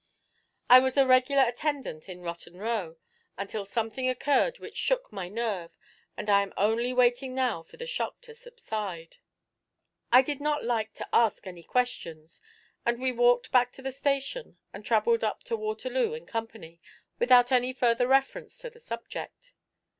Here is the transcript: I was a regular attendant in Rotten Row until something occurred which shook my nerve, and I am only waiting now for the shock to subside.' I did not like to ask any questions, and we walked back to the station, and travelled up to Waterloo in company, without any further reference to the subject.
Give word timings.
I 0.67 0.79
was 0.79 0.97
a 0.97 1.05
regular 1.05 1.43
attendant 1.43 2.09
in 2.09 2.21
Rotten 2.23 2.57
Row 2.57 2.97
until 3.37 3.65
something 3.65 4.09
occurred 4.09 4.57
which 4.57 4.75
shook 4.75 5.13
my 5.13 5.29
nerve, 5.29 5.77
and 6.17 6.27
I 6.27 6.41
am 6.41 6.53
only 6.57 6.91
waiting 6.91 7.35
now 7.35 7.61
for 7.61 7.77
the 7.77 7.85
shock 7.85 8.19
to 8.21 8.33
subside.' 8.33 9.17
I 10.11 10.23
did 10.23 10.41
not 10.41 10.63
like 10.63 10.95
to 10.95 11.09
ask 11.13 11.45
any 11.45 11.61
questions, 11.61 12.41
and 12.83 12.99
we 12.99 13.11
walked 13.11 13.51
back 13.51 13.71
to 13.73 13.83
the 13.83 13.91
station, 13.91 14.57
and 14.73 14.83
travelled 14.83 15.23
up 15.23 15.43
to 15.43 15.55
Waterloo 15.55 16.15
in 16.15 16.25
company, 16.25 16.81
without 17.19 17.51
any 17.51 17.71
further 17.71 18.07
reference 18.07 18.57
to 18.57 18.71
the 18.71 18.79
subject. 18.79 19.53